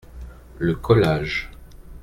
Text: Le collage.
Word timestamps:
Le 0.57 0.73
collage. 0.73 1.51